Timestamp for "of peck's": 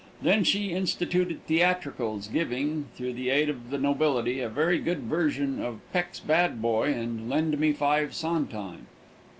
5.61-6.19